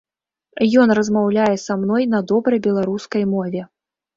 Ён 0.83 0.93
размаўляе 0.99 1.51
са 1.65 1.77
мной 1.83 2.09
на 2.15 2.23
добрай 2.35 2.59
беларускай 2.67 3.23
мове. 3.37 3.61